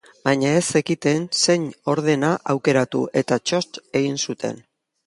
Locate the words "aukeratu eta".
2.55-3.41